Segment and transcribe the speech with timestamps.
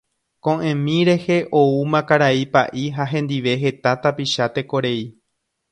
[0.45, 4.99] Ko'ẽmi rehe oúma karai Pa'i ha hendive heta tapicha tekorei.